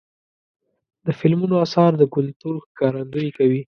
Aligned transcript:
د 1.05 1.07
فلمونو 1.19 1.55
اثار 1.65 1.91
د 1.97 2.03
کلتور 2.15 2.55
ښکارندویي 2.67 3.29
کوي. 3.37 3.59